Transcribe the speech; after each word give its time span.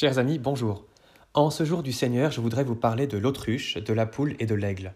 Chers 0.00 0.18
amis, 0.18 0.38
bonjour. 0.38 0.86
En 1.34 1.50
ce 1.50 1.64
jour 1.64 1.82
du 1.82 1.90
Seigneur, 1.90 2.30
je 2.30 2.40
voudrais 2.40 2.62
vous 2.62 2.76
parler 2.76 3.08
de 3.08 3.18
l'autruche, 3.18 3.78
de 3.78 3.92
la 3.92 4.06
poule 4.06 4.36
et 4.38 4.46
de 4.46 4.54
l'aigle. 4.54 4.94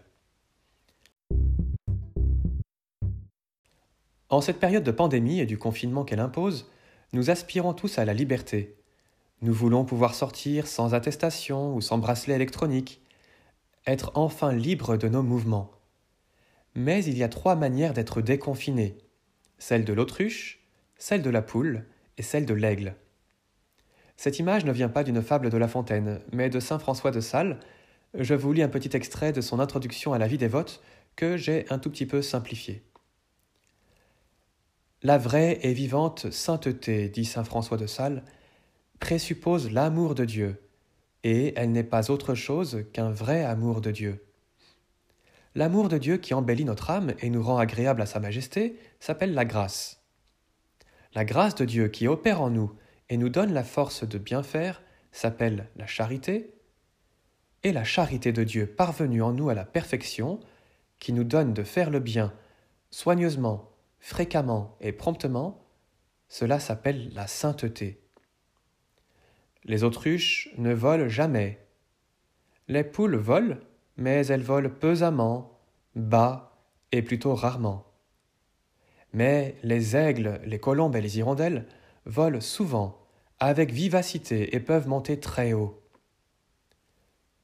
En 4.29 4.39
cette 4.39 4.61
période 4.61 4.85
de 4.85 4.91
pandémie 4.91 5.41
et 5.41 5.45
du 5.45 5.57
confinement 5.57 6.05
qu'elle 6.05 6.21
impose, 6.21 6.71
nous 7.11 7.29
aspirons 7.29 7.73
tous 7.73 7.99
à 7.99 8.05
la 8.05 8.13
liberté. 8.13 8.77
Nous 9.41 9.51
voulons 9.51 9.83
pouvoir 9.83 10.15
sortir 10.15 10.67
sans 10.67 10.93
attestation 10.93 11.75
ou 11.75 11.81
sans 11.81 11.97
bracelet 11.97 12.35
électronique, 12.35 13.01
être 13.85 14.13
enfin 14.15 14.53
libres 14.53 14.95
de 14.95 15.09
nos 15.09 15.21
mouvements. 15.21 15.71
Mais 16.75 17.03
il 17.03 17.17
y 17.17 17.23
a 17.23 17.27
trois 17.27 17.57
manières 17.57 17.93
d'être 17.93 18.21
déconfiné 18.21 18.97
celle 19.57 19.83
de 19.83 19.91
l'autruche, 19.91 20.63
celle 20.97 21.23
de 21.23 21.29
la 21.29 21.41
poule 21.41 21.83
et 22.17 22.23
celle 22.23 22.45
de 22.45 22.53
l'aigle. 22.53 22.95
Cette 24.23 24.39
image 24.39 24.63
ne 24.63 24.71
vient 24.71 24.87
pas 24.87 25.03
d'une 25.03 25.21
fable 25.21 25.49
de 25.49 25.57
La 25.57 25.67
Fontaine, 25.67 26.21
mais 26.31 26.49
de 26.49 26.61
saint 26.61 26.79
François 26.79 27.11
de 27.11 27.19
Sales. 27.19 27.59
Je 28.17 28.33
vous 28.33 28.53
lis 28.53 28.63
un 28.63 28.69
petit 28.69 28.95
extrait 28.95 29.33
de 29.33 29.41
son 29.41 29.59
introduction 29.59 30.13
à 30.13 30.17
la 30.17 30.27
vie 30.27 30.37
dévote 30.37 30.81
que 31.17 31.35
j'ai 31.35 31.65
un 31.69 31.77
tout 31.77 31.89
petit 31.89 32.05
peu 32.05 32.21
simplifié. 32.21 32.83
La 35.01 35.17
vraie 35.17 35.59
et 35.63 35.73
vivante 35.73 36.31
sainteté, 36.31 37.09
dit 37.09 37.25
saint 37.25 37.43
François 37.43 37.75
de 37.75 37.85
Sales, 37.85 38.23
présuppose 39.01 39.69
l'amour 39.73 40.15
de 40.15 40.23
Dieu, 40.23 40.69
et 41.25 41.51
elle 41.57 41.73
n'est 41.73 41.83
pas 41.83 42.09
autre 42.09 42.33
chose 42.33 42.85
qu'un 42.93 43.11
vrai 43.11 43.43
amour 43.43 43.81
de 43.81 43.91
Dieu. 43.91 44.23
L'amour 45.53 45.89
de 45.89 45.97
Dieu 45.97 46.15
qui 46.15 46.33
embellit 46.33 46.63
notre 46.63 46.91
âme 46.91 47.13
et 47.19 47.29
nous 47.29 47.43
rend 47.43 47.57
agréable 47.57 48.01
à 48.01 48.05
Sa 48.05 48.21
Majesté 48.21 48.79
s'appelle 49.01 49.33
la 49.33 49.43
grâce. 49.43 50.01
La 51.13 51.25
grâce 51.25 51.55
de 51.55 51.65
Dieu 51.65 51.89
qui 51.89 52.07
opère 52.07 52.41
en 52.41 52.51
nous 52.51 52.71
et 53.09 53.17
nous 53.17 53.29
donne 53.29 53.53
la 53.53 53.63
force 53.63 54.07
de 54.07 54.17
bien 54.17 54.43
faire 54.43 54.81
s'appelle 55.11 55.67
la 55.75 55.87
charité, 55.87 56.53
et 57.63 57.71
la 57.71 57.83
charité 57.83 58.31
de 58.31 58.43
Dieu 58.43 58.67
parvenue 58.67 59.21
en 59.21 59.31
nous 59.31 59.49
à 59.49 59.53
la 59.53 59.65
perfection, 59.65 60.39
qui 60.99 61.13
nous 61.13 61.23
donne 61.23 61.53
de 61.53 61.63
faire 61.63 61.89
le 61.89 61.99
bien 61.99 62.33
soigneusement, 62.91 63.71
fréquemment 63.99 64.77
et 64.79 64.91
promptement, 64.91 65.65
cela 66.29 66.59
s'appelle 66.59 67.11
la 67.13 67.27
sainteté. 67.27 68.01
Les 69.63 69.83
autruches 69.83 70.49
ne 70.57 70.73
volent 70.73 71.09
jamais. 71.09 71.65
Les 72.67 72.83
poules 72.83 73.15
volent, 73.15 73.57
mais 73.97 74.27
elles 74.27 74.43
volent 74.43 74.69
pesamment, 74.69 75.59
bas 75.95 76.55
et 76.91 77.01
plutôt 77.01 77.33
rarement. 77.33 77.85
Mais 79.13 79.55
les 79.63 79.95
aigles, 79.95 80.39
les 80.45 80.59
colombes 80.59 80.95
et 80.95 81.01
les 81.01 81.17
hirondelles 81.17 81.65
volent 82.05 82.41
souvent, 82.41 82.99
avec 83.39 83.71
vivacité 83.71 84.55
et 84.55 84.59
peuvent 84.59 84.87
monter 84.87 85.19
très 85.19 85.53
haut. 85.53 85.81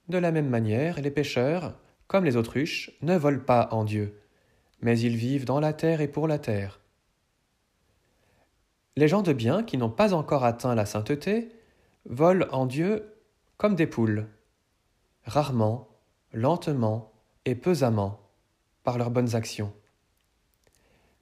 De 0.07 0.17
la 0.17 0.31
même 0.31 0.49
manière, 0.49 0.99
les 1.01 1.11
pêcheurs, 1.11 1.77
comme 2.07 2.25
les 2.25 2.35
autruches, 2.35 2.91
ne 3.01 3.15
volent 3.15 3.43
pas 3.43 3.69
en 3.71 3.83
Dieu, 3.83 4.19
mais 4.81 4.99
ils 4.99 5.15
vivent 5.15 5.45
dans 5.45 5.59
la 5.59 5.73
terre 5.73 6.01
et 6.01 6.07
pour 6.07 6.27
la 6.27 6.39
terre. 6.39 6.79
Les 8.95 9.07
gens 9.07 9.21
de 9.21 9.33
bien 9.33 9.63
qui 9.63 9.77
n'ont 9.77 9.89
pas 9.89 10.13
encore 10.13 10.43
atteint 10.43 10.75
la 10.75 10.85
sainteté 10.85 11.51
volent 12.05 12.47
en 12.51 12.65
Dieu 12.65 13.13
comme 13.57 13.75
des 13.75 13.87
poules, 13.87 14.27
rarement, 15.23 15.89
lentement 16.33 17.11
et 17.45 17.55
pesamment, 17.55 18.19
par 18.83 18.97
leurs 18.97 19.11
bonnes 19.11 19.35
actions. 19.35 19.73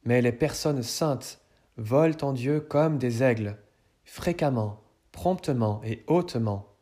Mais 0.06 0.22
les 0.22 0.32
personnes 0.32 0.84
saintes 0.84 1.42
volent 1.78 2.18
en 2.22 2.34
Dieu 2.34 2.60
comme 2.60 2.98
des 2.98 3.24
aigles, 3.24 3.58
fréquemment, 4.04 4.82
promptement 5.12 5.82
et 5.84 6.04
hautement. 6.08 6.74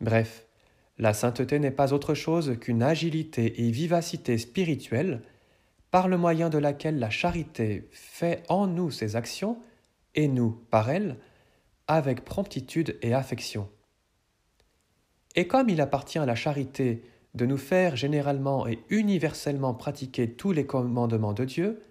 Bref, 0.00 0.46
la 0.98 1.14
sainteté 1.14 1.58
n'est 1.58 1.70
pas 1.70 1.92
autre 1.92 2.14
chose 2.14 2.56
qu'une 2.60 2.82
agilité 2.82 3.66
et 3.66 3.70
vivacité 3.70 4.38
spirituelle 4.38 5.22
par 5.90 6.08
le 6.08 6.18
moyen 6.18 6.50
de 6.50 6.58
laquelle 6.58 6.98
la 6.98 7.10
charité 7.10 7.88
fait 7.90 8.42
en 8.48 8.66
nous 8.66 8.90
ses 8.90 9.16
actions 9.16 9.58
et 10.14 10.28
nous, 10.28 10.50
par 10.70 10.90
elle, 10.90 11.16
avec 11.86 12.24
promptitude 12.24 12.98
et 13.02 13.14
affection. 13.14 13.68
Et 15.36 15.46
comme 15.46 15.68
il 15.68 15.80
appartient 15.80 16.18
à 16.18 16.26
la 16.26 16.34
charité 16.34 17.02
de 17.34 17.46
nous 17.46 17.56
faire 17.56 17.96
généralement 17.96 18.66
et 18.66 18.80
universellement 18.90 19.74
pratiquer 19.74 20.32
tous 20.32 20.52
les 20.52 20.66
commandements 20.66 21.32
de 21.32 21.44
Dieu, 21.44 21.82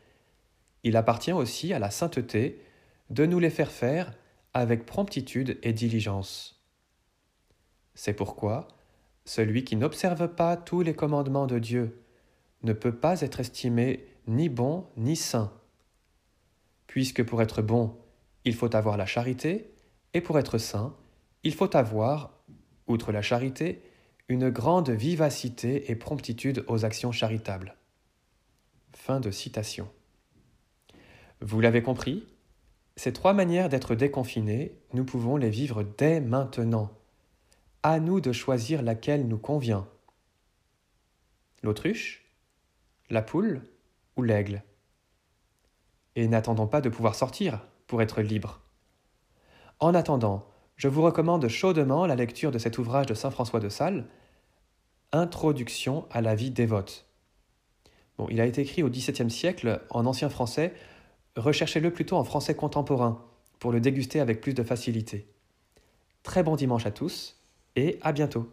il 0.84 0.97
appartient 0.97 1.34
aussi 1.34 1.73
à 1.73 1.79
la 1.79 1.91
sainteté 1.91 2.62
de 3.09 3.25
nous 3.25 3.40
les 3.40 3.50
faire 3.50 3.72
faire 3.72 4.13
avec 4.53 4.85
promptitude 4.85 5.59
et 5.63 5.73
diligence. 5.73 6.63
C'est 7.95 8.13
pourquoi 8.13 8.67
celui 9.25 9.63
qui 9.63 9.75
n'observe 9.75 10.28
pas 10.29 10.57
tous 10.57 10.81
les 10.81 10.94
commandements 10.94 11.47
de 11.47 11.59
Dieu 11.59 12.01
ne 12.63 12.73
peut 12.73 12.95
pas 12.95 13.22
être 13.22 13.39
estimé 13.39 14.07
ni 14.28 14.50
bon 14.50 14.88
ni 14.97 15.16
saint. 15.16 15.53
Puisque 16.88 17.23
pour 17.23 17.41
être 17.41 17.62
bon, 17.62 17.97
il 18.45 18.56
faut 18.56 18.75
avoir 18.75 18.97
la 18.97 19.06
charité, 19.06 19.72
et 20.13 20.22
pour 20.22 20.39
être 20.39 20.57
saint, 20.57 20.95
il 21.44 21.53
faut 21.53 21.75
avoir, 21.75 22.44
outre 22.88 23.12
la 23.12 23.22
charité, 23.22 23.84
une 24.28 24.50
grande 24.50 24.89
vivacité 24.89 25.91
et 25.91 25.95
promptitude 25.95 26.63
aux 26.68 26.85
actions 26.85 27.12
charitables. 27.12 27.75
Fin 28.94 29.19
de 29.19 29.31
citation. 29.31 29.89
Vous 31.41 31.61
l'avez 31.61 31.81
compris, 31.81 32.25
ces 32.95 33.13
trois 33.13 33.33
manières 33.33 33.69
d'être 33.69 33.95
déconfinés, 33.95 34.77
nous 34.94 35.05
pouvons 35.05 35.38
les 35.38 35.50
vivre 35.50 35.83
dès 35.83 36.19
maintenant. 36.19 36.91
À 37.81 38.01
nous 38.01 38.19
de 38.19 38.33
choisir 38.33 38.81
laquelle 38.81 39.25
nous 39.25 39.38
convient. 39.38 39.88
L'autruche, 41.63 42.25
la 43.09 43.22
poule 43.22 43.61
ou 44.17 44.23
l'aigle. 44.23 44.63
Et 46.17 46.27
n'attendons 46.27 46.67
pas 46.67 46.81
de 46.81 46.89
pouvoir 46.89 47.16
sortir 47.16 47.66
pour 47.88 48.01
être 48.01 48.21
libre. 48.21 48.59
En 49.79 49.95
attendant, 49.95 50.45
je 50.75 50.89
vous 50.89 51.01
recommande 51.01 51.47
chaudement 51.47 52.06
la 52.06 52.16
lecture 52.16 52.51
de 52.51 52.57
cet 52.57 52.77
ouvrage 52.77 53.06
de 53.06 53.13
Saint 53.13 53.31
François 53.31 53.61
de 53.61 53.69
Sales, 53.69 54.06
Introduction 55.13 56.06
à 56.11 56.21
la 56.21 56.35
vie 56.35 56.51
dévote. 56.51 57.06
Il 58.29 58.41
a 58.41 58.45
été 58.45 58.61
écrit 58.61 58.83
au 58.83 58.89
XVIIe 58.89 59.31
siècle 59.31 59.81
en 59.89 60.06
ancien 60.06 60.29
français 60.29 60.73
recherchez-le 61.35 61.91
plutôt 61.91 62.17
en 62.17 62.23
français 62.23 62.56
contemporain 62.56 63.25
pour 63.59 63.72
le 63.72 63.79
déguster 63.79 64.19
avec 64.19 64.41
plus 64.41 64.53
de 64.53 64.63
facilité. 64.63 65.28
Très 66.23 66.44
bon 66.44 66.56
dimanche 66.56 66.85
à 66.85 66.91
tous 66.91 67.38
et 67.75 68.00
à 68.01 68.12
bientôt. 68.12 68.51